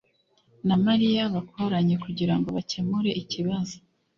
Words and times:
na 0.67 0.75
Mariya 0.85 1.21
bakoranye 1.35 1.95
kugirango 2.03 2.47
bakemure 2.55 3.09
ikibazo 3.21 3.75